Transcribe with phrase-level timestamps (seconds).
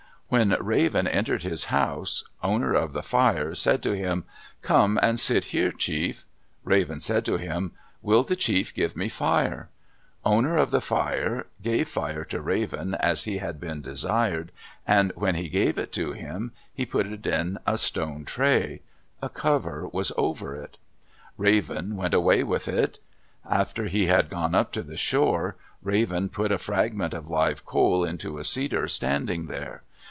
[0.33, 4.23] When Raven entered his house, Owner of the Fire said to him,
[4.61, 6.25] "Come and sit here, chief."
[6.63, 9.67] Raven said, to him, "Will the chief give me fire?"
[10.23, 14.53] Owner of the Fire gave fire to Raven, as he had been desired,
[14.87, 18.81] and when he gave it to him, he put it in a stone tray.
[19.21, 20.77] A cover was over it.
[21.37, 22.99] Raven went away with it.
[23.49, 28.05] After he had gone up to the shore, Raven put a fragment of live coal
[28.05, 29.83] into a cedar standing there.